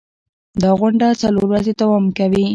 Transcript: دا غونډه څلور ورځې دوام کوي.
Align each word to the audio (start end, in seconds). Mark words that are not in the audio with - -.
دا 0.61 0.69
غونډه 0.79 1.07
څلور 1.21 1.45
ورځې 1.49 1.73
دوام 1.81 2.05
کوي. 2.17 2.45